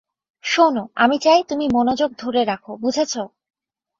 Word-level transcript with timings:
শোনো 0.43 0.83
আমি 0.95 1.15
চাই 1.19 1.39
তুমি 1.43 1.65
মনযোগ 1.67 2.09
ধরে 2.17 2.41
রাখো 2.43 2.71
বুঝেছো? 2.77 3.23